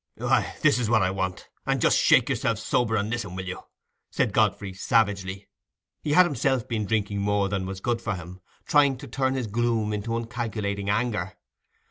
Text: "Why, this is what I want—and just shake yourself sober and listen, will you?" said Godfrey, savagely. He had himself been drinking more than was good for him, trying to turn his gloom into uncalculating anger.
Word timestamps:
"Why, 0.17 0.55
this 0.63 0.79
is 0.79 0.89
what 0.89 1.03
I 1.03 1.11
want—and 1.11 1.79
just 1.79 1.99
shake 1.99 2.27
yourself 2.27 2.57
sober 2.57 2.95
and 2.95 3.07
listen, 3.11 3.35
will 3.35 3.45
you?" 3.45 3.59
said 4.09 4.33
Godfrey, 4.33 4.73
savagely. 4.73 5.47
He 6.01 6.13
had 6.13 6.25
himself 6.25 6.67
been 6.67 6.87
drinking 6.87 7.21
more 7.21 7.49
than 7.49 7.67
was 7.67 7.81
good 7.81 8.01
for 8.01 8.15
him, 8.15 8.41
trying 8.65 8.97
to 8.97 9.07
turn 9.07 9.35
his 9.35 9.45
gloom 9.45 9.93
into 9.93 10.17
uncalculating 10.17 10.89
anger. 10.89 11.33